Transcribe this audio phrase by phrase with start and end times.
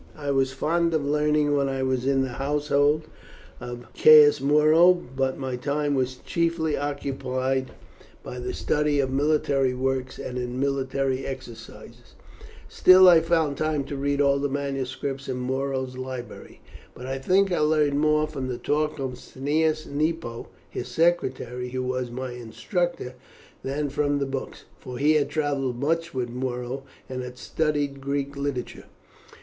[0.17, 3.03] "I was fond of learning when I was in the household
[3.59, 7.69] of Caius Muro, but my time was chiefly occupied
[8.23, 12.15] by the study of military works and in military exercises;
[12.67, 16.61] still I found time to read all the manuscripts in Muro's library.
[16.95, 21.83] But I think I learned more from the talk of Cneius Nepo, his secretary, who
[21.83, 23.13] was my instructor,
[23.61, 28.35] than from the books, for he had travelled much with Muro, and had studied Greek
[28.35, 28.85] literature."